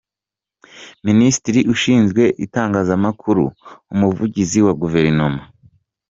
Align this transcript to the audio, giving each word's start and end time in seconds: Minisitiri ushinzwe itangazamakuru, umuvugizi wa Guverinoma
Minisitiri 1.07 1.59
ushinzwe 1.73 2.23
itangazamakuru, 2.45 3.45
umuvugizi 3.93 4.59
wa 4.65 4.73
Guverinoma 4.81 5.41